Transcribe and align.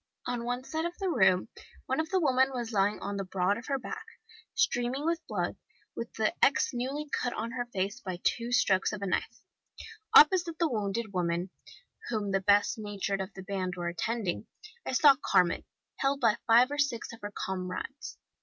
On 0.25 0.45
one 0.45 0.63
side 0.63 0.85
of 0.85 0.97
the 0.97 1.11
room 1.11 1.49
one 1.85 1.99
of 1.99 2.09
the 2.09 2.19
women 2.19 2.49
was 2.51 2.71
lying 2.73 2.99
on 3.01 3.17
the 3.17 3.23
broad 3.23 3.55
of 3.59 3.67
her 3.67 3.77
back, 3.77 4.03
streaming 4.55 5.05
with 5.05 5.21
blood, 5.27 5.57
with 5.95 6.09
an 6.19 6.31
X 6.41 6.71
newly 6.73 7.07
cut 7.09 7.33
on 7.33 7.51
her 7.51 7.67
face 7.67 7.99
by 7.99 8.19
two 8.23 8.51
strokes 8.51 8.91
of 8.93 9.03
a 9.03 9.05
knife. 9.05 9.43
Opposite 10.15 10.57
the 10.57 10.67
wounded 10.71 11.13
woman, 11.13 11.51
whom 12.09 12.31
the 12.31 12.41
best 12.41 12.79
natured 12.79 13.21
of 13.21 13.31
the 13.35 13.43
band 13.43 13.75
were 13.77 13.89
attending, 13.89 14.47
I 14.87 14.93
saw 14.93 15.13
Carmen, 15.23 15.65
held 15.97 16.19
by 16.19 16.37
five 16.47 16.71
or 16.71 16.79
six 16.79 17.13
of 17.13 17.21
her 17.21 17.31
comrades. 17.35 18.17